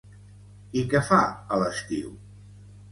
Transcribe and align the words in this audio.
I 0.81 0.83
què 0.95 1.03
fa 1.11 1.21
a 1.31 1.61
l'estiu? 1.65 2.13